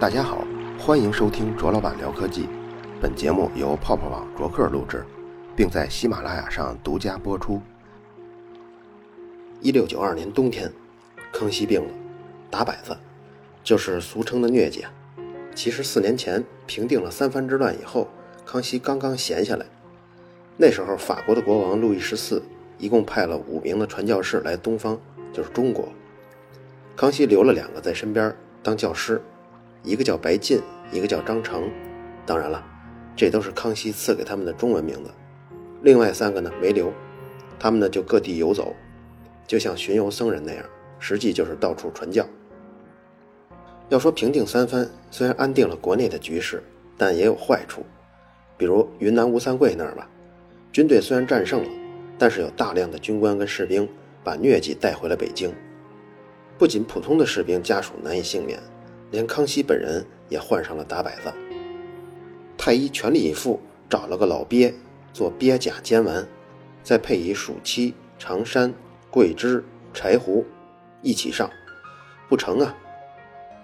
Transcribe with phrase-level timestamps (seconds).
[0.00, 0.46] 大家好，
[0.78, 2.48] 欢迎收听卓老板聊科技。
[3.00, 5.04] 本节目由泡泡网卓克录制，
[5.54, 7.60] 并在喜马拉雅上独家播出。
[9.60, 10.72] 一六九二年冬天，
[11.32, 11.90] 康熙病了，
[12.50, 12.96] 打摆子，
[13.62, 14.84] 就是俗称的疟疾。
[15.54, 18.08] 其实四年前平定了三藩之乱以后，
[18.46, 19.66] 康熙刚刚闲下来。
[20.56, 22.42] 那时候法国的国王路易十四
[22.78, 24.98] 一共派了五名的传教士来东方，
[25.32, 25.88] 就是中国。
[26.96, 29.20] 康熙留了两个在身边当教师。
[29.82, 30.60] 一个叫白晋，
[30.92, 31.70] 一个叫张成，
[32.26, 32.62] 当然了，
[33.16, 35.10] 这都是康熙赐给他们的中文名字。
[35.80, 36.92] 另外三个呢没留，
[37.58, 38.74] 他们呢就各地游走，
[39.46, 40.62] 就像巡游僧人那样，
[40.98, 42.26] 实际就是到处传教。
[43.88, 46.62] 要说平定三藩，虽然安定了国内的局势，
[46.98, 47.82] 但也有坏处，
[48.58, 50.06] 比如云南吴三桂那儿吧，
[50.70, 51.70] 军队虽然战胜了，
[52.18, 53.88] 但是有大量的军官跟士兵
[54.22, 55.52] 把疟疾带回了北京，
[56.58, 58.58] 不仅普通的士兵家属难以幸免。
[59.10, 61.32] 连康熙本人也患上了打摆子，
[62.56, 64.72] 太医全力以赴找了个老鳖
[65.12, 66.24] 做鳖甲煎丸，
[66.84, 68.72] 再配以暑期、长山、
[69.10, 70.46] 桂枝、柴胡
[71.02, 71.50] 一起上，
[72.28, 72.76] 不成啊！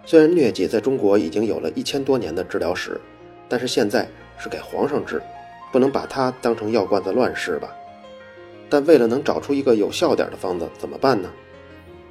[0.05, 3.01] 虽然疟疾在中国已经有了一千多年的治疗史，
[3.49, 5.23] 但是现在是给皇上治，
[5.71, 7.73] 不能把它当成药罐子乱试吧？
[8.69, 11.31] 但为了能找出一个有效点的方子，怎么办呢？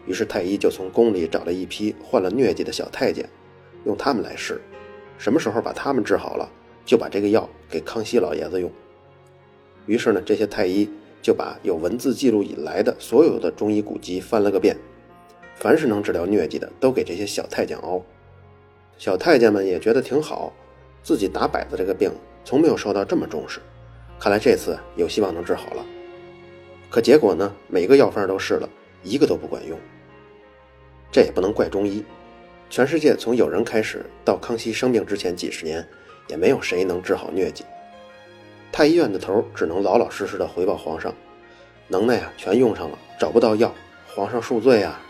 [0.06, 3.28] 于是太医就从宫里找了一批患了疟疾的小太监，
[3.86, 4.62] 用他们来试，
[5.17, 6.50] 什么时候把他们治好了，
[6.86, 8.72] 就把这个药给康熙老爷子用。
[9.86, 10.89] 于是呢，这些太医
[11.22, 14.78] 就把有文字记录以来的所有的中医古籍翻了个遍，
[15.56, 18.02] 凡是能治疗疟疾的，都给这些小太监熬。
[18.97, 20.53] 小太监们也觉得挺好，
[21.03, 22.12] 自己打摆子这个病
[22.44, 23.59] 从没有受到这么重视，
[24.19, 25.86] 看来这次有希望能治好了。
[26.89, 28.69] 可结果呢，每个药方都试了，
[29.03, 29.78] 一个都不管用。
[31.11, 32.03] 这也不能怪中医，
[32.69, 35.86] 全世界从有人开始到康熙生病之前几十年，
[36.28, 37.63] 也没有谁能治好疟疾。
[38.72, 41.13] 太医院的头只能老老实实的回报皇上，
[41.88, 43.73] 能耐啊全用上了，找不到药，
[44.13, 45.02] 皇上恕罪啊！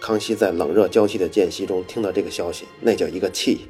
[0.00, 3.68] 康熙在冷热交替的间隙中听到这个消息，那叫一个气，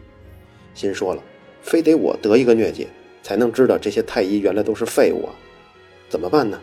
[0.75, 1.23] 心说了，
[1.63, 2.89] 非得我得一个疟疾，
[3.23, 5.35] 才能知道这些太医原来都是废物啊！
[6.09, 6.61] 怎么办呢？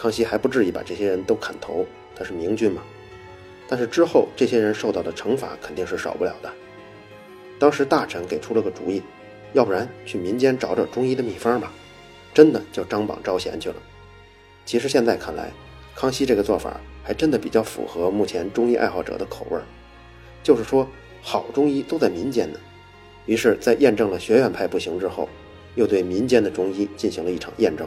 [0.00, 1.84] 康熙还不至于把这些人都砍头，
[2.16, 2.80] 他是明君嘛。
[3.68, 6.50] 但是之后，这些人受到的惩罚肯定是少不了的。
[7.58, 9.02] 当时大臣给出了个主意，
[9.52, 11.70] 要不然去民间找找中医的秘方吧，
[12.32, 13.74] 真的就张榜招贤去了。
[14.64, 15.52] 其实现在看来，
[15.94, 19.64] 康熙这个做法还真的比较符合目前中医爱好者的口味儿，
[20.42, 20.88] 就是说
[21.20, 22.58] 好中医都在民间呢。
[23.26, 25.28] 于是，在验证了学院派不行之后，
[25.74, 27.86] 又对民间的中医进行了一场验证。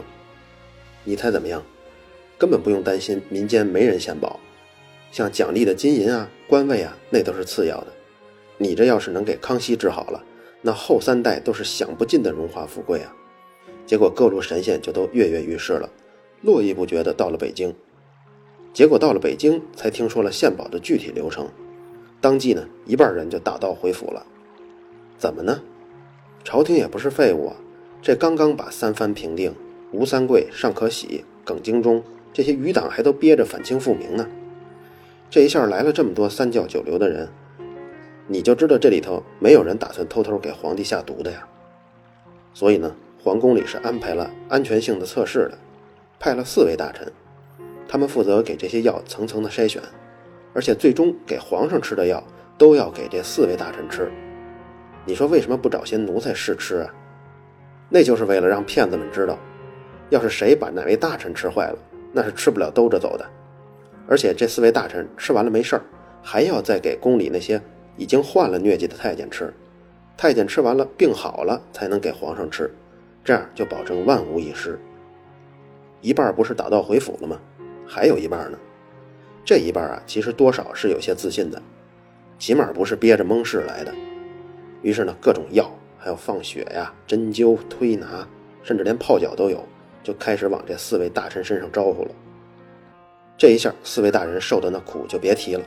[1.02, 1.60] 你猜怎么样？
[2.38, 4.40] 根本不用担心民间没人献宝。
[5.12, 7.86] 像奖励的金银啊、官位啊，那都是次要的。
[8.58, 10.22] 你这要是能给康熙治好了，
[10.62, 13.14] 那后三代都是享不尽的荣华富贵啊。
[13.86, 15.88] 结果各路神仙就都跃跃欲试了，
[16.42, 17.74] 络绎不绝的到了北京。
[18.72, 21.48] 结果到了北京，才听说了献宝的具体流程，
[22.20, 24.26] 当即呢，一半人就打道回府了。
[25.16, 25.62] 怎么呢？
[26.42, 27.56] 朝廷也不是废物啊，
[28.02, 29.54] 这刚刚把三藩平定，
[29.92, 32.02] 吴三桂、尚可喜、耿精忠
[32.34, 34.28] 这些余党还都憋着反清复明呢。
[35.30, 37.28] 这一下来了这么多三教九流的人，
[38.26, 41.46] 你就知道这里头没有人打算偷偷给皇帝下毒的呀。
[42.52, 45.58] 所以呢，皇宫里是安排了安全性的测试的，
[46.18, 47.10] 派了四位大臣，
[47.86, 49.80] 他们负责给这些药层层的筛选，
[50.52, 52.22] 而且最终给皇上吃的药
[52.58, 54.10] 都要给这四位大臣吃。
[55.04, 56.92] 你说为什么不找些奴才试吃啊？
[57.88, 59.38] 那就是为了让骗子们知道，
[60.10, 61.78] 要是谁把哪位大臣吃坏了，
[62.14, 63.26] 那是吃不了兜着走的。
[64.08, 65.82] 而且这四位大臣吃完了没事儿，
[66.22, 67.60] 还要再给宫里那些
[67.96, 69.52] 已经患了疟疾的太监吃，
[70.16, 72.70] 太监吃完了病好了才能给皇上吃，
[73.24, 74.78] 这样就保证万无一失。
[76.00, 77.40] 一半不是打道回府了吗？
[77.86, 78.58] 还有一半呢。
[79.44, 81.60] 这一半啊，其实多少是有些自信的，
[82.38, 83.94] 起码不是憋着蒙事来的。
[84.82, 88.28] 于是呢，各种药，还有放血呀、针灸、推拿，
[88.62, 89.64] 甚至连泡脚都有，
[90.04, 92.10] 就开始往这四位大臣身上招呼了。
[93.36, 95.64] 这一下，四位大人受的那苦就别提了。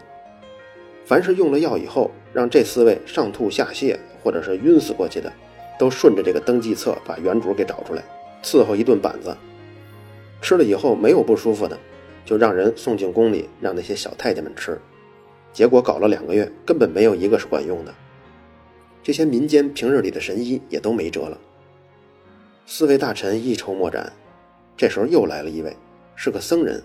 [1.05, 5.31] 凡是用了药以后，让这四位上吐下泻或者是晕死过去的，
[5.77, 8.03] 都顺着这个登记册把原主给找出来，
[8.43, 9.35] 伺候一顿板子。
[10.41, 11.77] 吃了以后没有不舒服的，
[12.23, 14.79] 就让人送进宫里，让那些小太监们吃。
[15.51, 17.93] 结果搞了两个月，根本没有一个是管用的。
[19.01, 21.37] 这些民间平日里的神医也都没辙了。
[22.65, 24.11] 四位大臣一筹莫展，
[24.77, 25.75] 这时候又来了一位，
[26.15, 26.81] 是个僧人。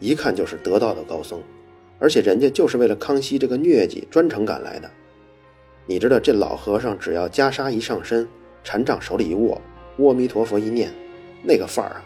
[0.00, 1.42] 一看就是得道的高僧，
[1.98, 4.90] 而且人家就是为了康熙这个疟疾专程赶来的。
[5.86, 8.26] 你知道这老和尚只要袈裟一上身，
[8.64, 9.60] 禅杖手里一握，
[9.98, 10.90] 阿弥陀佛一念，
[11.42, 12.04] 那个范儿啊，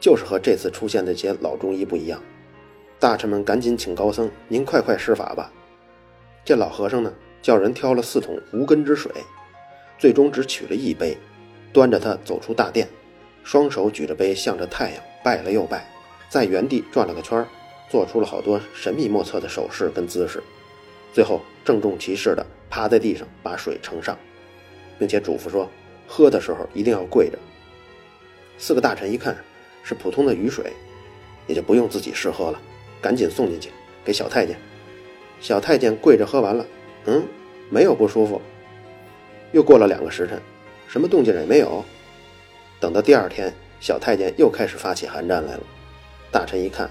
[0.00, 2.22] 就是和这次出现的这些老中医不一样。
[2.98, 5.52] 大臣们赶紧请高僧，您快快施法吧。
[6.44, 9.10] 这老和尚呢，叫人挑了四桶无根之水，
[9.98, 11.18] 最终只取了一杯，
[11.72, 12.86] 端着它走出大殿，
[13.44, 15.84] 双手举着杯，向着太阳拜了又拜，
[16.28, 17.46] 在原地转了个圈，
[17.90, 20.42] 做出了好多神秘莫测的手势跟姿势，
[21.12, 24.16] 最后郑重其事的趴在地上把水盛上，
[24.98, 25.68] 并且嘱咐说，
[26.06, 27.38] 喝的时候一定要跪着。
[28.58, 29.36] 四个大臣一看
[29.82, 30.72] 是普通的雨水，
[31.46, 32.60] 也就不用自己试喝了，
[33.00, 33.70] 赶紧送进去
[34.04, 34.56] 给小太监。
[35.40, 36.64] 小太监跪着喝完了，
[37.06, 37.24] 嗯，
[37.68, 38.40] 没有不舒服。
[39.50, 40.40] 又过了两个时辰，
[40.86, 41.84] 什么动静也没有。
[42.82, 45.60] 等到第二天，小太监又开始发起寒战来了。
[46.32, 46.90] 大臣一看，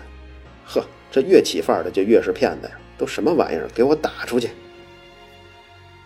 [0.65, 2.79] 呵，这越起范儿的就越是骗子呀！
[2.97, 4.51] 都什么玩意儿，给我打出去！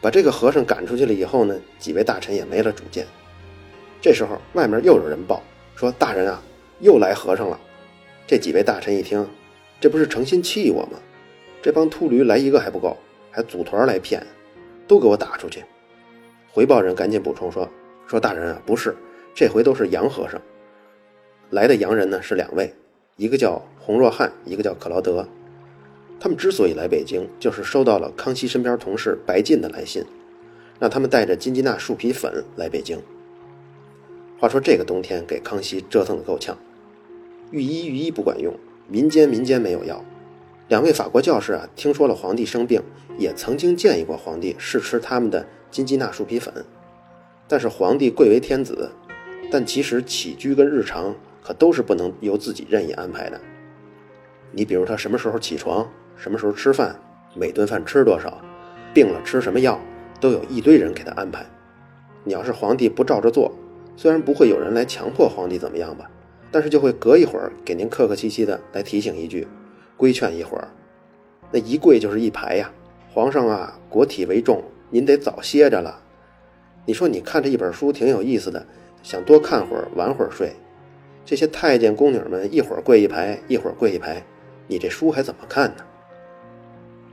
[0.02, 3.06] 把这个和尚赶出去了以后呢，几位大臣也没了主见。
[4.02, 5.44] 这时候外面又有人报
[5.76, 6.42] 说：“大人啊，
[6.80, 7.60] 又来和尚了。”
[8.26, 9.30] 这几位大臣一听，
[9.80, 10.98] 这不是诚心气我吗？
[11.62, 12.98] 这帮秃驴来一个还不够，
[13.30, 14.26] 还组团来骗，
[14.88, 15.64] 都给我打出去！
[16.52, 17.70] 回报人赶紧补充说
[18.10, 18.96] ：“说大人啊，不是，
[19.36, 20.42] 这回都是洋和尚。
[21.50, 22.74] 来的洋人呢是两位，
[23.18, 25.28] 一个叫洪若汉，一个叫克劳德。
[26.22, 30.06] 他们之所以来北京，就是收到了康熙身边同事白晋的来信，
[30.80, 32.98] 让他们带着金鸡纳树皮粉来北京。
[34.40, 36.58] 话说这个冬天给康熙折腾的够呛，
[37.52, 38.54] 御医御医不管用，
[38.88, 40.04] 民间民间没有药。”
[40.68, 42.82] 两位法国教士啊，听说了皇帝生病，
[43.20, 46.66] 也曾经建议过皇帝试吃他们的金鸡纳树皮粉。
[47.48, 48.90] 但是皇帝贵为天子，
[49.52, 53.40] 但其实起居跟日常可都是不能由自己任意安排的。
[54.52, 57.00] 你比如他什么时候起床，什么时候吃饭，
[57.34, 58.42] 每顿饭吃多少，
[58.94, 59.80] 病了吃什么药，
[60.20, 61.46] 都有一堆人给他安排。
[62.24, 63.54] 你要是皇帝不照着做，
[63.96, 66.10] 虽然不会有人来强迫皇帝怎么样吧，
[66.52, 69.48] 但是就会隔一会儿给您客客气气的来提醒一句。
[69.98, 70.68] 规劝一会儿，
[71.52, 72.70] 那一跪就是一排呀！
[73.14, 76.02] 皇上啊，国体为重，您得早歇着了。
[76.86, 78.66] 你说你看这一本书挺有意思的，
[79.06, 80.52] 想多看会儿，晚会儿睡。
[81.24, 84.20] 这些太监宫女们一会儿跪一排，一会儿跪一排，
[84.66, 85.86] 你这书还怎么看呢？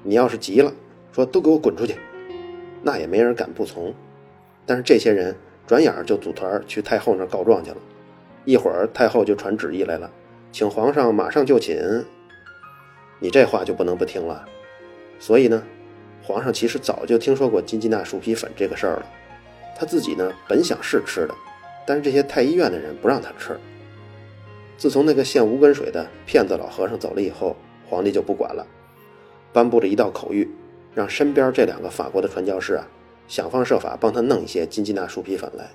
[0.02, 0.72] 你要是急了，
[1.12, 1.96] 说都给我滚出去，
[2.80, 3.92] 那也没人敢不从。
[4.64, 5.36] 但是这些人
[5.66, 7.76] 转眼就组团去太后那儿告状去了。
[8.46, 10.10] 一会儿太后就传旨意来了，
[10.50, 12.02] 请皇上马上就寝。
[13.18, 14.42] 你这话就不能不听了，
[15.18, 15.62] 所以呢，
[16.22, 19.06] 皇上其实早就听说过金鸡纳树皮粉这个事儿了，
[19.76, 21.34] 他自己呢本想试吃的，
[21.86, 23.58] 但是这些太医院的人不让他吃。
[24.76, 27.56] 自从那个献无根水的骗子老和尚走了以后，
[27.88, 28.66] 皇帝就不管了，
[29.52, 30.48] 颁布了一道口谕，
[30.94, 32.88] 让身边这两个法国的传教士啊，
[33.28, 35.70] 想方设法帮他弄一些金鸡纳树皮粉来。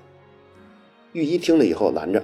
[1.12, 2.22] 御医听了以后拦着，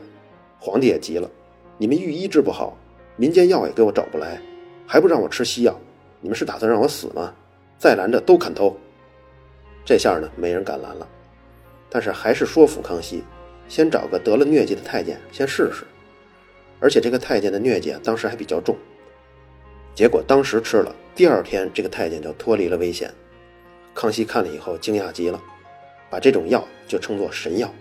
[0.59, 1.31] 皇帝也急了，
[1.79, 2.77] 你们御医治不好，
[3.17, 4.39] 民间药也给我找不来。
[4.87, 5.75] 还不让我吃西药，
[6.21, 7.33] 你们是打算让我死吗？
[7.79, 8.77] 再拦着都砍头。
[9.85, 11.09] 这下呢，没人敢拦了。
[11.89, 13.25] 但是还是说服康熙，
[13.69, 15.85] 先找个得了疟疾的太监先试试。
[16.81, 18.77] 而且这个太监的疟疾，当时还比较重。
[19.95, 23.13] 结果当时吃了，第二天这个太监就脱离了危险。
[23.95, 25.41] 康熙看了以后惊讶极了，
[26.11, 27.73] 把这种药就称作神药。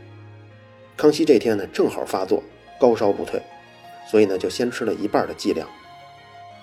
[0.96, 2.42] 康熙这天呢，正好发作，
[2.80, 3.42] 高烧不退，
[4.10, 5.68] 所以呢，就先吃了一半的剂量。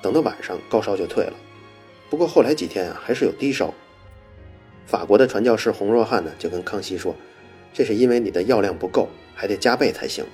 [0.01, 1.33] 等到晚上，高烧就退了。
[2.09, 3.75] 不过后来几天啊，还是有低烧。
[4.87, 7.15] 法国的传教士洪若汉呢，就跟康熙说
[7.73, 10.25] ：“这是因为你的药量不够，还得加倍才行。”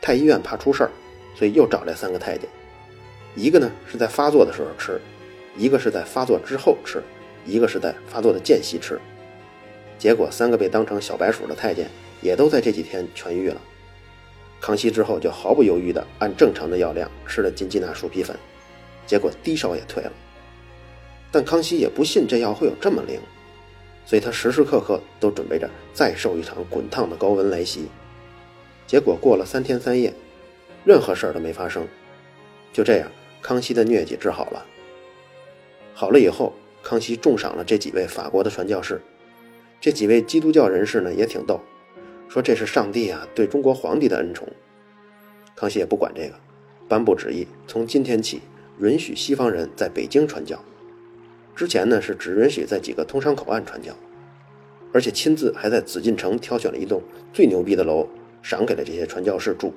[0.00, 0.90] 太医院怕出事儿，
[1.34, 2.48] 所以又找来三个太监，
[3.34, 5.00] 一个呢是在发作的时候吃，
[5.56, 7.02] 一个是在发作之后吃，
[7.44, 9.00] 一个是在发作的间隙吃。
[9.98, 11.88] 结果三个被当成小白鼠的太监
[12.20, 13.60] 也都在这几天痊愈了。
[14.60, 18.36] 康熙之后就毫不犹豫地按正常的药量吃了金鸡纳树皮粉。
[19.06, 20.12] 结果低烧也退了，
[21.30, 23.20] 但康熙也不信这药会有这么灵，
[24.06, 27.88] 所以他时时刻刻都准备着再受一场滚烫的高温来袭。
[28.86, 30.14] 结果过了三天三夜，
[30.84, 31.86] 任何事儿都没发生。
[32.72, 33.10] 就这样，
[33.42, 34.64] 康熙的疟疾治好了。
[35.92, 39.02] 好了以后，康熙重赏了这几位法国的传教士。
[39.80, 41.60] 这几位基督教人士呢也挺逗，
[42.28, 44.48] 说这是上帝啊对中国皇帝的恩宠。
[45.54, 46.34] 康熙也不管这个，
[46.88, 48.40] 颁布旨意，从今天起。
[48.78, 50.62] 允许西方人在北京传教，
[51.56, 53.92] 之前呢是只允许在几个通商口岸传教，
[54.92, 58.06] 而且亲自还在紫禁城挑选了一栋最牛逼的楼，
[58.42, 59.72] 赏给了这些传教士住。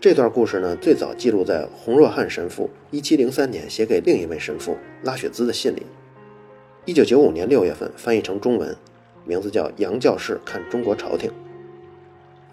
[0.00, 5.82] 这段故事呢，最早记录在洪若汉神父1703年写给另一位神父拉雪兹的信里。
[6.86, 8.76] 1995年6月份翻译成中文，
[9.24, 11.30] 名字叫《杨教士看中国朝廷》。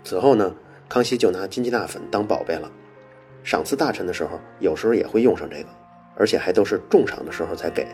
[0.04, 0.56] 此后呢，
[0.88, 2.72] 康熙就拿金鸡纳粉当宝贝了，
[3.44, 5.68] 赏赐大臣的时候，有时候也会用上这个，
[6.16, 7.88] 而且还都是重赏的时候才给。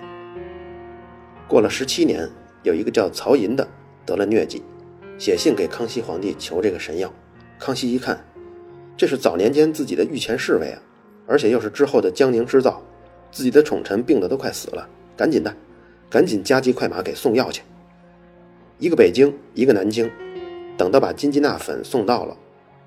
[1.47, 2.29] 过了十七年，
[2.63, 3.67] 有一个叫曹寅的
[4.05, 4.63] 得了疟疾，
[5.17, 7.13] 写信给康熙皇帝求这个神药。
[7.59, 8.23] 康熙一看。
[8.97, 10.81] 这是早年间自己的御前侍卫啊，
[11.27, 12.81] 而且又是之后的江宁织造，
[13.31, 15.55] 自己的宠臣病得都快死了，赶紧的，
[16.09, 17.61] 赶紧加急快马给送药去。
[18.79, 20.09] 一个北京，一个南京，
[20.75, 22.35] 等到把金鸡纳粉送到了，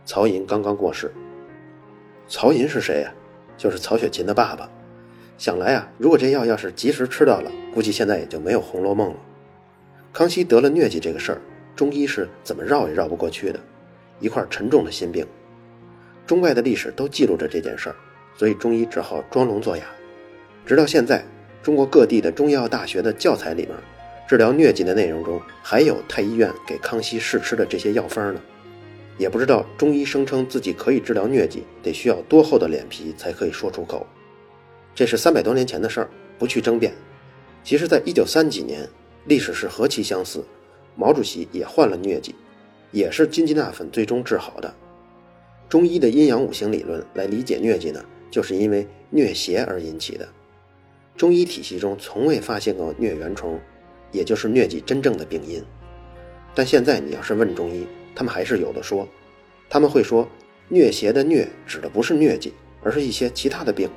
[0.04, 1.12] 曹寅刚刚过世。
[2.26, 3.14] 曹寅是谁呀？
[3.56, 4.68] 就是曹雪芹的爸爸。
[5.40, 9.16] 想来啊，如果这药要是及时吃到了，估计现在也就没有《红楼梦》了。
[10.12, 11.40] 康熙得了疟疾这个事儿，
[11.74, 13.58] 中医是怎么绕也绕不过去的，
[14.20, 15.26] 一块沉重的心病。
[16.26, 17.96] 中外的历史都记录着这件事儿，
[18.36, 19.84] 所以中医只好装聋作哑。
[20.66, 21.24] 直到现在，
[21.62, 23.70] 中国各地的中医药大学的教材里面，
[24.28, 28.40] 治疗疟疾的内容中还有太医院给康熙试吃的这些药方呢。
[29.16, 34.06] 也不知道中医声称自己可以治疗疟疾，得需要多厚的脸皮才可以说出口。
[34.94, 36.92] 这是三百多年前的事儿，不去争辩。
[37.62, 38.88] 其实，在一九三几年，
[39.26, 40.44] 历史是何其相似，
[40.96, 42.34] 毛主席也患了疟疾，
[42.90, 44.74] 也是金鸡纳粉最终治好的。
[45.68, 50.28] 中医的阴阳五行理论来理解疟疾呢，就是因为疟邪而引起的。
[51.16, 53.60] 中医体系中从未发现过疟原虫，
[54.10, 55.62] 也就是疟疾真正的病因。
[56.54, 59.06] 但现在你要是问中医，他们还是有的说。
[59.68, 60.28] 他们会说，
[60.70, 63.88] 疟邪的疟指的不是疟疾，而是一些其他的病。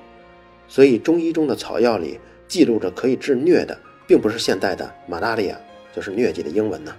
[0.74, 3.78] 所以中医中的草药里记录着可以治疟的，
[4.08, 5.56] 并不是现代的马拉利亚，
[5.96, 6.92] 就是疟疾的英文呢。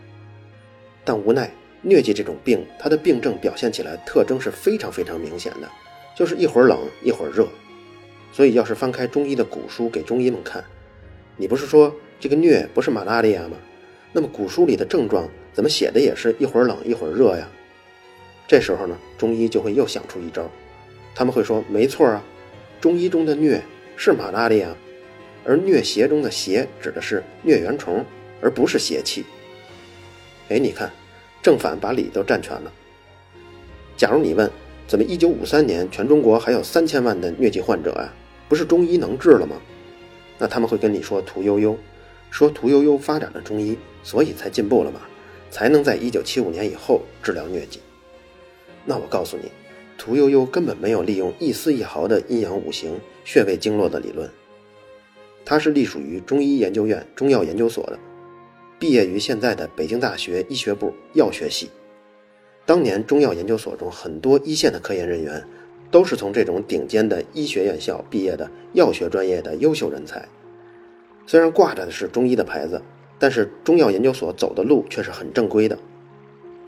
[1.04, 1.50] 但无奈。
[1.83, 5.69] 疟疾这种病，它的病症表现起来特征是非常非常明显的，
[6.16, 7.49] 就是一会儿冷一会儿热。
[8.33, 10.64] 所以，要是翻开中医的古书给中医们看，
[11.37, 13.57] 你不是说这个疟不是马拉利亚吗？
[14.12, 17.47] 那么古书里的症状怎么写的也是一会儿冷一会儿热呀？
[18.47, 20.49] 这时候呢，中医就会又想出一招，
[21.14, 22.25] 他们会说：没错啊，
[22.85, 23.62] 中医中的疟
[23.97, 24.76] 是马拉利亚，
[25.43, 28.05] 而疟邪中的邪指的是疟原虫，
[28.43, 29.25] 而不是邪气。
[30.50, 30.93] 哎，你看。
[31.43, 32.71] 正反把理都占全了。
[33.97, 34.50] 假如你问，
[34.87, 38.12] 怎么一九五三年全中国还有三千万的疟疾患者呀？
[38.50, 39.57] 不是中医能治了吗？
[40.37, 41.79] 那他们会跟你说屠呦呦，
[42.31, 45.00] 说屠呦呦发展了中医，所以才进步了嘛，
[45.50, 47.81] 才能在一九七五年以后治疗疟疾。
[48.85, 49.50] 那我告诉你，
[50.04, 54.28] 屠呦呦根本没有利用一丝一毫的阴阳五行、穴位经络的理论，
[55.46, 57.99] 他是隶属于中医研究院中药研究所的。
[58.78, 61.70] 毕业于现在的北京大学医学部药学系。
[62.66, 65.42] 当年中药研究所中很多一线的科研人员，
[65.90, 70.28] 都是从这种顶尖的医学院校毕业的药学专业的优秀人才。
[71.26, 72.82] 虽然挂着的是中医的牌子，
[73.18, 75.78] 但是中药研究所走的路却是很正规的。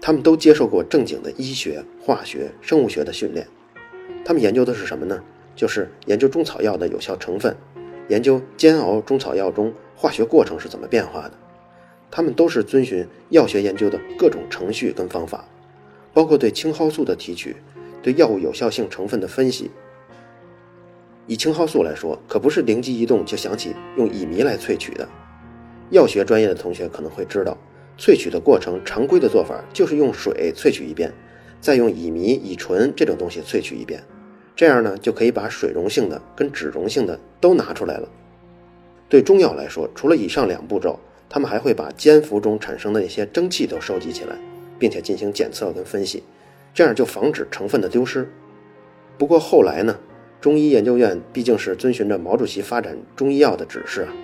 [0.00, 3.46] 他们都接受过正经的医学、化学、生物学的训练。
[4.24, 5.22] 他们研究的是什么呢？
[5.54, 7.56] 就是研究中草药的有效成分，
[8.08, 11.32] 研究煎熬中草药中化学过程是怎么变化的。
[12.10, 15.44] 他们都是遵循药学研究的各种程序跟方法，
[16.12, 17.56] 包括对青蒿素的提取，
[18.02, 19.70] 对药物有效性成分的分析。
[21.26, 25.08] 以青蒿素来说，可不是灵机一动就想起用乙醚来萃取的。
[25.90, 27.56] 药学专业的同学可能会知道，
[27.98, 31.12] 萃取的过程常规的做法就是用水萃取一遍，
[31.60, 34.02] 再用乙醚、乙醇这种东西萃取一遍，
[34.54, 38.08] 这样呢就可以把水溶性的跟脂溶性的都拿出来了。
[39.08, 40.98] 对中药来说，除了以上两步骤。
[41.28, 44.36] 他们还会把煎服中产生的那些蒸汽都收集起来，
[44.78, 46.22] 并且进行检测跟分析，
[46.72, 48.30] 这样就防止成分的丢失。
[49.18, 49.98] 不过后来呢，
[50.40, 54.14] 中医研究院毕竟是遵循着毛主席发展中医药的指示啊，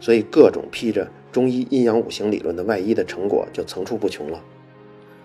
[0.00, 4.42] 所以各种披着中医阴阳五行理论的外衣的成果就层出不穷了。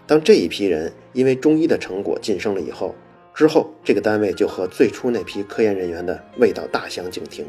[0.05, 2.93] 当这一批人因为中医的成果晋升了以后，
[3.33, 7.45] 之后这个单位就和最初那批科研人员的味道大相径庭。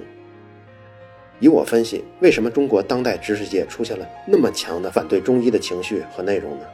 [1.40, 6.64] 以我分析，为什么中国当代知识界出现了那么强的反对中医的情绪和内容呢？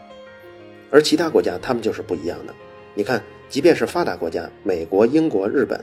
[0.90, 2.54] 而其他国家他们就是不一样的。
[2.94, 5.82] 你看，即便是发达国家，美国、英国、日本，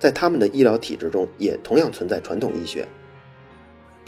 [0.00, 2.86] 在他们的医疗体制中也同样存在传统医学。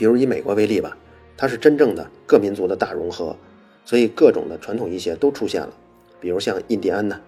[0.01, 0.97] 比如以美国为例吧，
[1.37, 3.37] 它是真正的各民族的大融合，
[3.85, 5.69] 所以各种的传统医学都出现了。
[6.19, 7.21] 比如像印第安呢，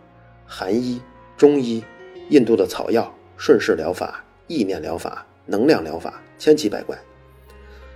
[0.47, 0.99] 韩医、
[1.37, 1.85] 中医、
[2.31, 5.27] 印度的草药、顺势疗法、意念疗法。
[5.45, 6.97] 能量疗法千奇百怪，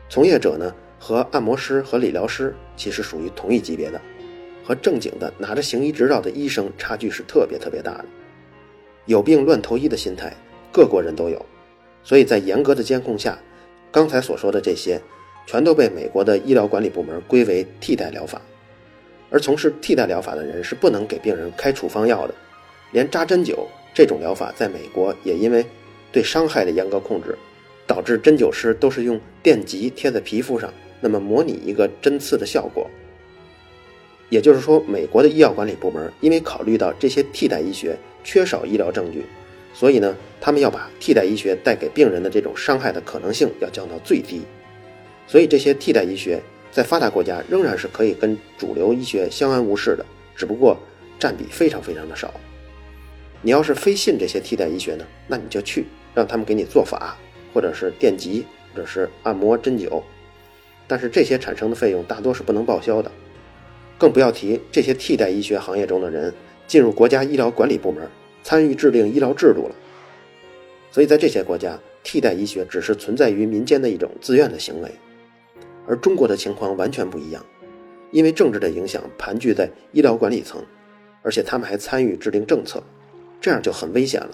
[0.09, 4.00] 从业者呢和按摩师和理疗师其实属于同一级别的，
[4.64, 8.04] 和正经的拿着行医执照的医生差距是特别特别大的。
[9.04, 10.35] 有病乱投医的心态，
[10.73, 11.47] 各国人都有，
[12.02, 13.38] 所以在严格的监控下，
[13.96, 15.00] 刚才所说的这些，
[15.46, 18.42] 全都被美国的医疗管理部门归为替代疗法。
[19.30, 22.34] 而从事替代疗法的人是不能给病人开处方药的，
[22.92, 23.56] 连扎针灸
[23.94, 25.64] 这种疗法，在美国也因为
[26.12, 27.38] 对伤害的严格控制，
[27.86, 32.86] 导致针灸师都是用电极贴在皮肤上，那么模拟一个针刺的效果。
[34.28, 39.24] 也就是说，美国的医药管理部门因为考虑到这些替代医学缺少医疗证据，
[39.78, 44.40] 所以呢，他们要把替代医学带给病人的这种伤害的可能性要降到最低。
[45.26, 46.40] 所以这些替代医学
[46.73, 50.78] 在发达国家仍然是可以跟主流医学相安无事的，只不过
[51.18, 52.33] 占比非常非常的少。
[53.42, 57.14] 你要是非信这些替代医学呢，那你就去让他们给你做法，
[57.52, 60.02] 或者是电极，或者是按摩针灸，
[60.87, 63.12] 但是这些产生的费用大多是不能报销的。
[63.99, 66.33] 更不要提这些替代医学行业中的人
[66.66, 68.09] 进入国家医疗管理部门，
[68.46, 69.74] 参与制定医疗制度了。
[70.92, 74.88] 所以在这些国家，替代医学只是存在于民间的一种自愿的行为，
[75.84, 77.44] 而中国的情况完全不一样，
[78.12, 80.64] 因为政治的影响盘踞在医疗管理层，
[81.22, 82.80] 而且他们还参与制定政策，
[83.40, 84.30] 这样就很危险了，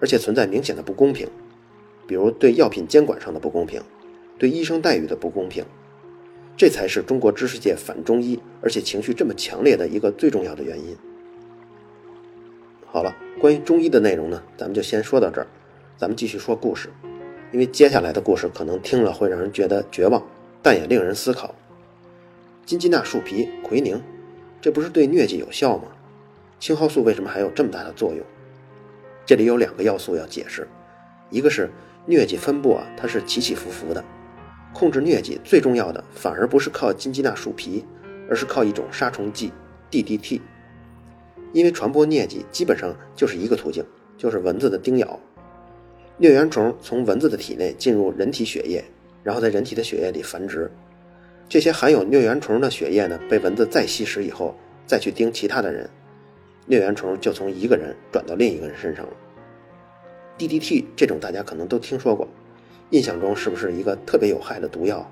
[0.00, 1.28] 而且存在明显的不公平，
[2.06, 3.82] 比如对药品监管上的不公平，
[4.38, 5.62] 对医生待遇的不公平。
[6.56, 10.96] 这才是中国知识界反中医，而且情绪这么强烈的一个最重要的原因。
[12.96, 15.46] 好了，关于中医的内容呢，咱们就先说到这儿，
[15.98, 16.88] 咱们继续说故事。
[17.52, 20.26] 因为接下来的故事可能听了会让人觉得绝望，
[20.62, 21.54] 但也令人思考。
[22.64, 24.02] 金鸡纳树皮、奎宁，
[24.62, 25.88] 这不是对疟疾有效吗？
[26.58, 28.24] 青蒿素为什么还有这么大的作用？
[29.26, 30.66] 这里有两个要素要解释，
[31.28, 31.70] 一个是
[32.08, 34.02] 疟疾分布啊，它是起起伏伏的。
[34.72, 37.84] 控制疟疾最重要的反而不是靠金鸡纳树皮，
[38.30, 39.52] 而是靠一种杀虫剂
[39.90, 40.40] DDT。
[41.56, 43.82] 因为传播疟疾基本上就是一个途径，
[44.18, 45.18] 就是蚊子的叮咬。
[46.20, 48.84] 疟原虫从蚊子的体内进入人体血液，
[49.22, 50.70] 然后在人体的血液里繁殖。
[51.48, 54.54] 这些含有疟原虫的血液呢，被蚊子再吸食以后，
[54.84, 55.88] 再去叮其他的人，
[56.68, 59.12] 疟原虫就从一个人转到另一个人身上了。
[60.36, 62.28] DDT 这种大家可能都听说过。
[62.90, 65.10] 印象中是不是一个特别有害的毒药？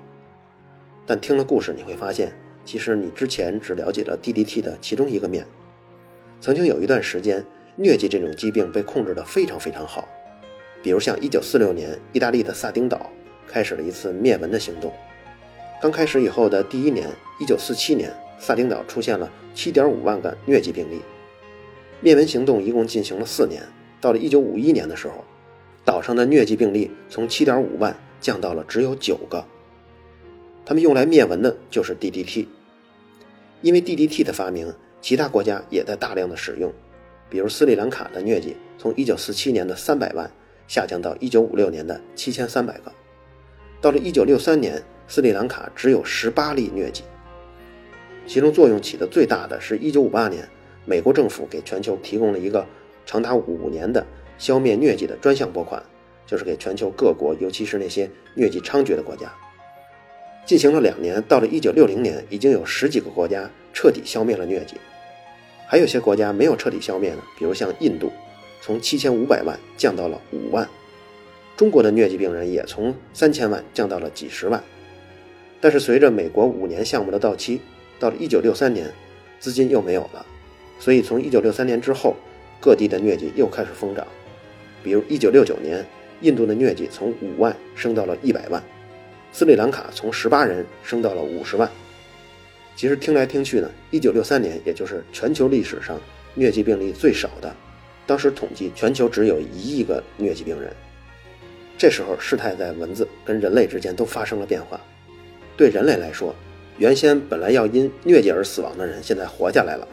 [1.07, 2.31] 但听了故事你会发现，
[2.63, 5.43] 其实你之前只了解了 DDT 的其中一个面。
[6.39, 7.43] 曾经有一段时间，
[7.77, 10.07] 疟疾这种疾病被控制得非常非常好。
[10.83, 13.09] 比如像1946年，意大利的萨丁岛
[13.47, 14.93] 开始了一次灭蚊的行动。
[15.81, 21.01] 刚开始以后的第一年，1947年，萨丁岛出现了7.5万个疟疾病例。
[22.01, 23.63] 灭蚊行动一共进行了四年，
[23.99, 25.23] 到了1951年的时候。
[25.83, 29.45] 岛上的疟疾病例从7.5万降到了只有九个。
[30.65, 32.47] 他们用来灭蚊的就是 DDT，
[33.61, 34.73] 因为 DDT 的发明，
[35.05, 36.73] 其他国家也在大量的使用。
[37.29, 40.31] 比如斯里兰卡的疟疾从1947年的300万
[40.67, 42.91] 下降到1956年的7300个，
[43.79, 47.03] 到了1963年，斯里兰卡只有18例疟疾。
[48.25, 50.49] 其中作用起的最大的是1958年，
[50.85, 52.65] 美国政府给全球提供了一个
[53.05, 54.03] 长达五年的。
[54.39, 55.81] 消灭疟疾的专项拨款，
[56.25, 59.31] 就是给全球各国，尤其是那些疟疾猖獗的国家，
[60.47, 61.21] 进行了两年。
[61.27, 64.75] 到了1960年，已经有十几个国家彻底消灭了疟疾，
[65.67, 67.21] 还有些国家没有彻底消灭呢。
[67.37, 68.11] 比如像印度，
[68.61, 70.65] 从7500万降到了5万；
[71.57, 74.63] 中国的疟疾病人也从3000万降到了几十万。
[75.59, 77.59] 但是随着美国五年项目的到期，
[77.99, 78.91] 到了1963年，
[79.39, 80.25] 资金又没有了，
[80.79, 82.15] 所以从1963年之后，
[82.59, 84.05] 各地的疟疾又开始疯长。
[84.83, 85.83] 比如，一九六九年，
[86.21, 88.61] 印度的疟疾从五万升到了一百万，
[89.31, 91.67] 斯里兰卡从十八人升到了五十万。
[92.75, 95.99] 其实听来听去呢，一九六三年也就是全球历史上
[96.37, 97.55] 疟疾病例最少的，
[98.05, 100.71] 当时统计全球只有一亿个疟疾病人。
[101.77, 104.79] 这时候事态在蚊子跟人类之间都发生了变化。
[105.57, 106.35] 对人类来说，
[106.77, 109.87] 原先本来要因疟疾而死亡的人，现在活下来了。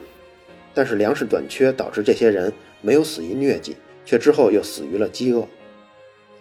[0.75, 3.77] 但是粮食短缺导致这些人没有死于疟疾。
[4.05, 5.47] 却之后又死于了饥饿。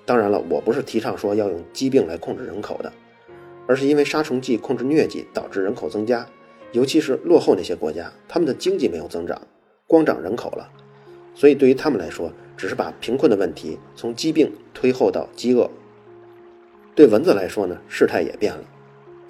[0.03, 2.91] 当然了，我不是提倡说要用疾病来控制人口的，
[3.67, 6.27] 而是因为杀虫剂控制疟疾导致人口增加，
[6.71, 9.41] 尤其是落后那些国家，他们的经济没有增长，
[9.87, 10.69] 光长人口了，
[11.35, 15.69] 所以对于他们来说，只是把贫困的问题从疾病推后到饥饿。
[16.93, 18.63] 对蚊子来说呢，事态也变了。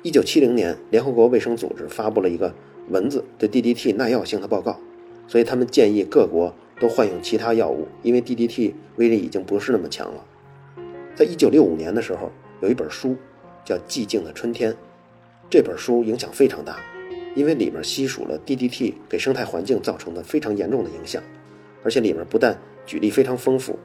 [0.03, 2.53] 一九七零年，联合国卫生组织发布了一个
[2.89, 4.79] 蚊子对 DDT 耐药性的报告，
[5.27, 6.53] 所以他们建议各国。
[6.79, 10.25] 都换用其他药物，因为 DDT 威力已经不是那么强了。
[11.13, 13.15] 在一九六五年的时候，有一本书
[13.63, 14.71] 叫《寂静的春天》，
[15.49, 16.77] 这本书影响非常大，
[17.35, 21.21] 因为里面细数了 DDT 给生态环境造成的非常严重的影响，
[21.83, 23.77] 而且里面不但举例非常丰富，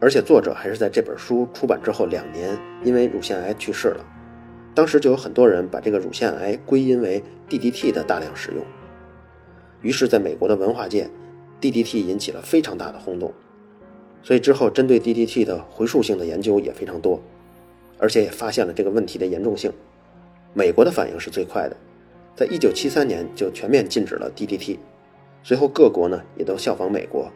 [0.00, 4.04] 而且作者还是在这本书出版之后两年，因为乳腺癌去世了。
[4.74, 8.64] 当时就有很多人把这个乳腺癌归因为 DDT 的大量使用，
[9.82, 11.10] 于是，在美国的文化界
[11.60, 13.32] ，DDT 引起了非常大的轰动。
[14.22, 17.20] 所以之后针对 DDT 的回溯性的研究也非常多，
[18.02, 19.72] 而且也发现了这个问题的严重性。
[20.52, 21.76] 美国的反应是最快的，
[22.34, 24.76] 在一九七三年就全面禁止了 DDT，
[25.44, 27.30] 随后各国呢也都效仿美国。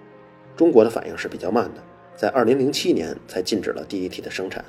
[0.56, 1.80] 中国的反应是比较慢的，
[2.16, 4.64] 在二零零七年才禁止了 DDT 的生产。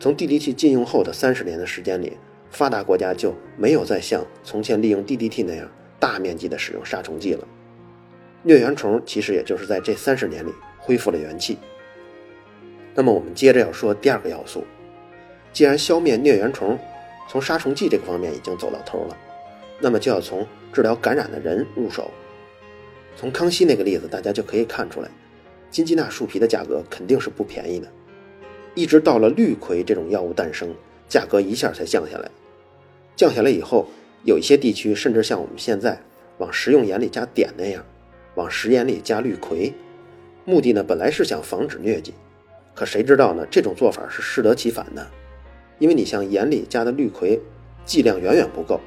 [0.00, 2.14] 从 DDT 禁用后的三十年的时间里，
[2.50, 7.46] 发达国家就没有再像从前利用 DDT 那样大面积的使用杀虫剂了。
[8.44, 11.56] 疟原虫其实也就是在这三十年里恢复了元气。
[12.96, 14.64] 那么我们接着要说第二个要素，
[15.52, 16.76] 既然消灭疟原虫
[17.28, 19.16] 从杀虫剂这个方面已经走到头了，
[19.78, 22.10] 那么就要从治疗感染的人入手。
[23.14, 25.10] 从康熙那个例子，大家就可以看出来，
[25.70, 27.86] 金鸡纳树皮的价格肯定是不便宜的。
[28.74, 30.74] 一直到了氯喹这种药物诞生，
[31.08, 32.30] 价格一下才降下来。
[33.14, 33.86] 降下来以后，
[34.24, 35.98] 有一些地区甚至像我们现在
[36.38, 37.84] 往食用盐里加碘那样，
[38.34, 39.72] 往食盐里加氯喹，
[40.44, 42.12] 目的呢本来是想防止疟疾，
[42.76, 43.46] 可谁知道呢？
[43.50, 45.04] 这种做法是适得其反的，
[45.78, 47.40] 因为你像盐里加的氯喹，
[47.86, 48.78] 剂量远远不够。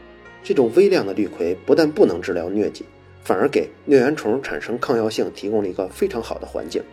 [0.43, 2.85] 这种微量的氯喹不但不能治疗疟疾，
[3.23, 6.83] 反而给疟原虫产生抗药性提供了一个非常好的环境。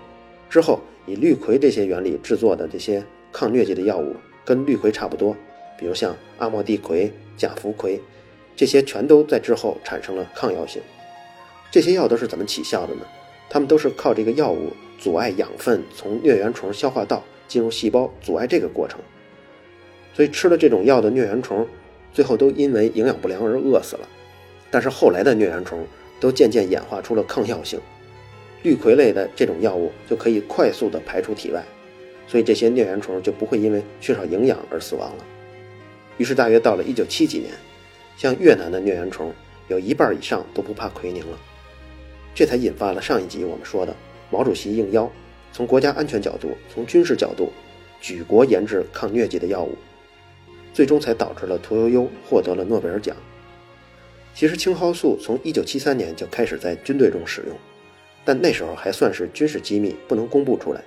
[0.49, 5.37] 之后，以氯喹这些原理制作的这些抗疟疾的药物，跟氯喹差不多，
[5.79, 8.01] 比如像阿莫地喹、甲氟喹，
[8.57, 10.81] 这些全都在之后产生了抗药性。
[11.71, 13.03] 这些药都是怎么起效的呢？
[13.49, 18.99] 它们都是靠这个药物阻碍养分从疟原虫消化道进入细胞，阻碍这个过程。
[20.15, 21.67] 所以吃了这种药的疟原虫，
[22.13, 24.09] 最后都因为营养不良而饿死了。
[24.71, 25.87] 但是后来的疟原虫
[26.19, 27.81] 都渐渐演化出了抗药性。
[28.63, 31.63] 氯喹类的这种药物就可以快速的排出体外，
[32.27, 35.25] 所以这些疟原虫就不会因为缺少营养而死亡了。
[36.17, 37.53] 于是大约到了一九七几年，
[38.17, 39.33] 像越南的疟原虫
[39.69, 41.39] 有一半以上都不怕奎宁了，
[42.37, 43.97] 这才引发了上一集我们说的
[44.31, 45.11] 毛主席应邀
[45.53, 47.51] 从国家安全角度、从军事角度
[47.99, 49.75] 举国研制抗疟疾的药物，
[50.75, 53.17] 最终才导致了屠呦呦获得了诺贝尔奖。
[54.35, 57.57] 其实青蒿素从一九七三年就开始在军队中使用。
[58.23, 60.83] 但那时候还算是军事机密，不能公布出来。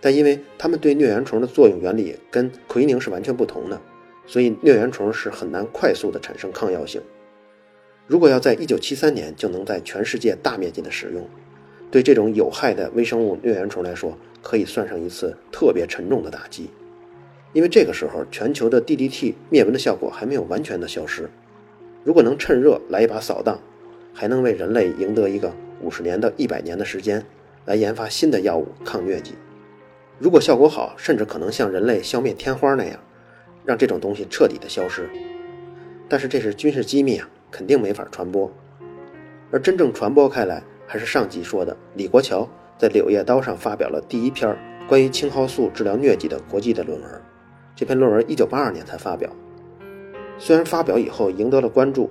[0.00, 3.80] 但因为他们对疟原虫的作用原理跟奎宁是完全不同的，
[4.24, 7.02] 所以疟原虫是很难快速的产生抗药性。
[8.06, 11.26] 如果要在一九七三年就能在全世界大面积的使用，
[11.90, 16.68] 对这种有害的微生物疟原虫来说，可以算上一次特别沉重的打击。
[17.54, 21.30] 因为这个时候全球的 DDT 灭蚊的效果还没有完全的消失。
[22.02, 23.58] 如果能趁热来一把扫荡，
[24.12, 25.54] 还能为人类赢得一个。
[25.80, 27.24] 五十年到一百年的时间，
[27.64, 29.32] 来研发新的药物抗疟疾。
[30.18, 32.98] 如果效果好，甚至可能像人类消灭天花那样，
[33.64, 35.08] 让这种东西彻底的消失。
[36.08, 38.50] 但是这是军事机密啊，肯定没法传播。
[39.52, 47.08] 而真正传播开来，还是上集说的李国桥在《柳叶刀》上发表了第一篇关于青蒿素治疗疟疾的国际的论文。
[47.76, 49.30] 这篇论文一九八二年才发表，
[50.36, 52.10] 虽然发表以后赢得了关注，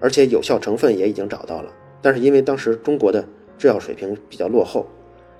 [0.00, 1.70] 而且有效成分也已经找到了。
[2.00, 3.22] 但是因为当时中国的
[3.58, 4.86] 制药水平比较落后，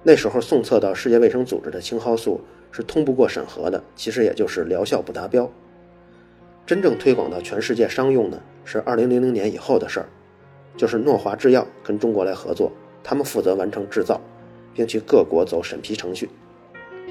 [0.03, 2.39] 那时候送测到世界卫生组织的青蒿素
[2.71, 5.51] 是通不过审核的，其实也就是疗效不达标。
[6.69, 10.07] 真正推广到全世界商用呢，是二零零零年以后的事儿，
[10.77, 12.71] 就是诺华制药跟中国来合作，
[13.03, 14.21] 他们负责完成制造，
[14.75, 16.29] 并去各国走审批程序，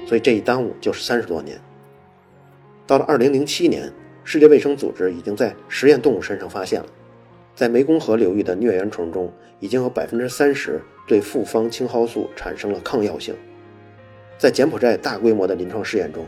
[0.06, 1.60] 所以这一耽误就是三十多年。
[2.86, 3.92] 到了二零零七年，
[4.22, 6.86] 世界卫生组织已经在实验动物身上发现了。
[7.56, 13.34] 在湄公河流域的疟原虫中，已经有百分之三十对复方青蒿素产生了抗药性。
[14.38, 16.24] 在柬埔寨大规模的临床试验中，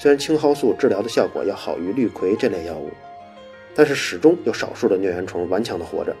[0.00, 2.88] 虽然青蒿素治疗的效果要好于氯喹这类药物，
[3.74, 6.16] 但是始终有少数的疟原虫顽强地活着。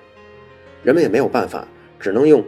[0.82, 1.66] 人们也没有办法，
[1.98, 2.44] 只能用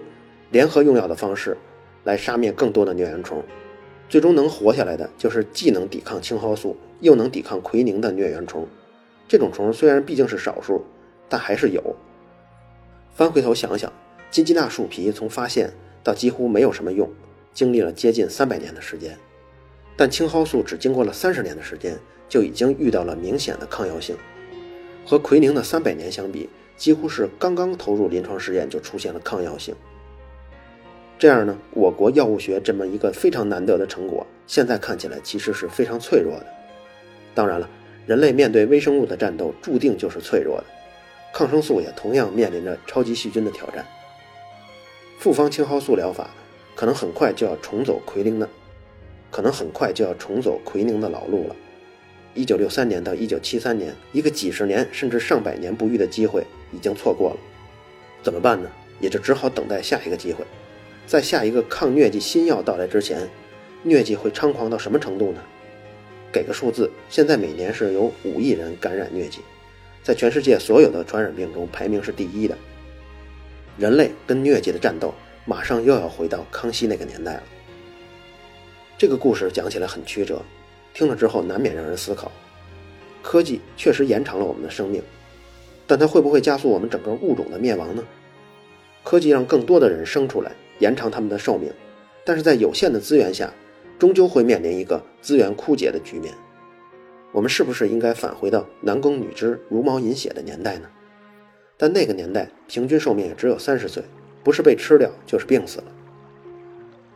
[0.51, 1.57] 联合用药的方式
[2.05, 3.43] 来杀灭更多的疟原虫。
[4.11, 8.69] 最终能活下来的就是既能抵抗青蒿素又能抵抗奎宁的疟原虫。
[9.27, 10.85] 这种虫虽然毕竟是少数。
[11.31, 11.83] 但还是有。
[13.15, 13.91] 翻回头想想，
[14.31, 15.73] 金鸡纳树皮从发现
[16.05, 17.11] 到几乎没有什么用，
[17.55, 19.17] 经历了接近三百年的时间。
[19.97, 24.17] 但青蒿素只经过了三十年的时间，就已经遇到了明显的抗药性。
[25.05, 29.75] 和奎宁的三百年相比，几乎是刚刚投入临床试验就出现了抗药性。
[31.19, 36.47] 这样呢，我国药物学这么一个非常难得的成果，现在看起来其实是非常脆弱的。
[37.35, 37.69] 当然了，
[38.07, 40.65] 人类面对微生物的战斗，注定就是脆弱的。
[41.33, 43.87] 抗生素也同样面临着超级细菌的挑战。
[45.19, 46.31] 复方青蒿素疗法
[46.75, 48.49] 可能很快就要重走奎宁的，
[49.33, 51.57] 可能很快就要重走奎宁的老路了。
[52.35, 57.37] 一九六三年到一九七三年，一个几十年甚至上百年不遇的机会已经错过了，
[58.23, 58.71] 怎么办呢？
[59.01, 60.45] 也就只好等待下一个机会。
[61.07, 63.29] 在下一个抗疟疾新药到来之前，
[63.85, 65.43] 疟疾会猖狂到什么程度呢？
[66.31, 69.41] 给个数字，现在每年是有五亿人感染疟疾，
[70.03, 72.57] 在全世界所有的传染病中排名是第一的。
[73.77, 75.13] 人类跟疟疾的战斗，
[75.45, 77.43] 马上又要回到康熙那个年代了。
[78.97, 80.41] 这个故事讲起来很曲折。
[80.95, 82.31] 听了之后，难免让人思考：
[83.23, 85.03] 科技确实延长了我们的生命，
[85.87, 88.05] 但它会不会加速我们整个物种的灭亡呢？
[89.03, 91.73] 科技让更多的人生出来，延长他们的寿命，
[92.25, 93.53] 但是在有限的资源下，
[93.99, 96.33] 终究会面临一个资源枯竭的局面。
[97.33, 100.89] 我们是不是应该返回到男耕女织、茹毛饮血的年代呢？
[101.79, 104.05] 但那个年代平均寿命也只有三十岁，
[104.45, 105.85] 不是被吃掉，就是病死了。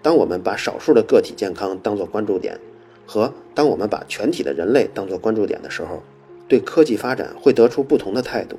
[0.06, 2.56] 当我们把少数的个体健康当作关注点，
[3.04, 6.00] 和当我们把全体的人类当作关注点的时候，
[6.46, 8.56] 对科技发展会得出不同的态度。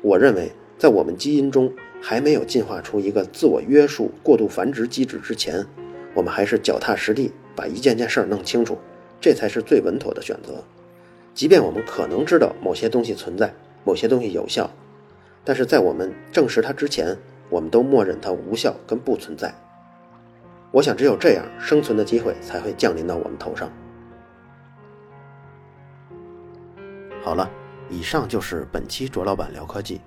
[0.00, 5.66] 我认为，在我们基因中还没有进化出一个自我约束、过度繁殖机制之前，
[6.14, 8.78] 我们还是脚踏实地把一件件事儿弄清楚，
[9.20, 10.62] 这才是最稳妥的选择。
[11.34, 14.70] 即便我们可能知道某些东西存在，某些东西有效，
[15.42, 17.18] 但是在我们证实它之前，
[17.50, 19.52] 我们都默认它无效跟不存在。
[20.74, 23.70] 我想，只有这样，生存的机会才会降临到我们头上。
[27.22, 27.48] 好了，
[27.88, 30.00] 以上就是本期卓老板聊科技，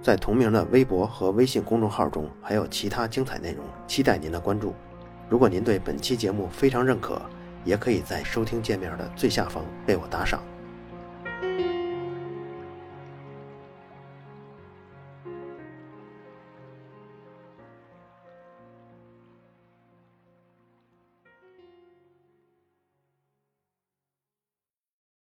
[0.00, 4.72] 在同名的微博和微信公众号中还有其他精彩内容，期待您的关注。
[5.28, 7.20] 如果您对本期节目非常认可，
[7.64, 10.40] 也可以在收听界面的最下方为我打赏。